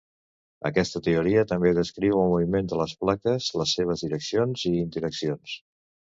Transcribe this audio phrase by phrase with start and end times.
[0.69, 5.55] Aquesta teoria també descriu el moviment de les plaques, les seves direccions i interaccions.